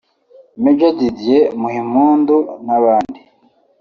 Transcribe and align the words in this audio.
Major 0.63 0.91
Didier 0.99 1.43
Muhimpundu 1.61 2.37
n’abandi 2.65 3.19